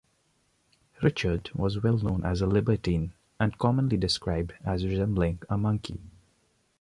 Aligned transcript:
Richard 1.03 1.51
was 1.53 1.79
well 1.83 1.95
known 1.95 2.23
as 2.25 2.41
a 2.41 2.47
libertine 2.47 3.13
and 3.39 3.55
commonly 3.59 3.97
described 3.97 4.53
as 4.65 4.83
resembling 4.83 5.43
a 5.47 5.59
monkey. 5.59 6.01